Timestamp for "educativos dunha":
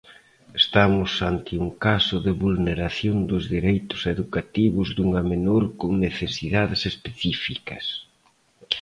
4.13-5.21